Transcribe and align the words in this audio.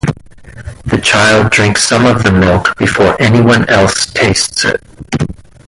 The 0.83 0.97
child 0.99 1.51
drinks 1.51 1.83
some 1.83 2.07
of 2.07 2.23
the 2.23 2.31
milk 2.31 2.75
before 2.75 3.15
anyone 3.21 3.69
else 3.69 4.07
tastes 4.11 4.65
it. 4.65 4.81